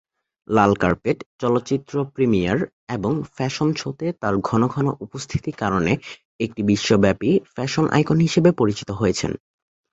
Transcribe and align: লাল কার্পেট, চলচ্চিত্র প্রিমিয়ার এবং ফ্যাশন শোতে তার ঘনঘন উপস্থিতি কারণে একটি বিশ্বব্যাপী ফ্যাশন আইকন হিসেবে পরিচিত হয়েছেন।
লাল 0.47 0.71
কার্পেট, 0.75 1.17
চলচ্চিত্র 1.39 1.93
প্রিমিয়ার 2.15 2.57
এবং 2.89 3.11
ফ্যাশন 3.35 3.69
শোতে 3.73 4.07
তার 4.21 4.35
ঘনঘন 4.49 4.85
উপস্থিতি 5.05 5.51
কারণে 5.61 5.91
একটি 6.39 6.61
বিশ্বব্যাপী 6.63 7.31
ফ্যাশন 7.55 7.85
আইকন 7.89 8.17
হিসেবে 8.19 8.49
পরিচিত 8.51 8.89
হয়েছেন। 8.91 9.31